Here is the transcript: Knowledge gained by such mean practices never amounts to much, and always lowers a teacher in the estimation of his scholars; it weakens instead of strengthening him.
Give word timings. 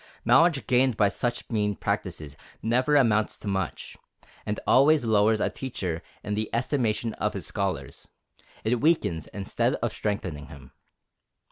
Knowledge 0.25 0.65
gained 0.65 0.97
by 0.97 1.09
such 1.09 1.47
mean 1.51 1.75
practices 1.75 2.35
never 2.63 2.95
amounts 2.95 3.37
to 3.37 3.47
much, 3.47 3.97
and 4.47 4.59
always 4.65 5.05
lowers 5.05 5.39
a 5.39 5.51
teacher 5.51 6.01
in 6.23 6.33
the 6.33 6.49
estimation 6.55 7.13
of 7.21 7.35
his 7.35 7.45
scholars; 7.45 8.07
it 8.63 8.81
weakens 8.81 9.27
instead 9.27 9.75
of 9.75 9.93
strengthening 9.93 10.47
him. 10.47 10.71